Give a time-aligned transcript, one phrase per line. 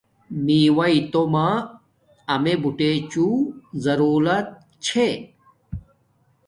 [0.45, 1.47] میواݵݵ تومہ
[2.33, 3.15] امیے بوٹنݣ
[3.83, 4.47] ضرولت
[4.85, 5.07] چھے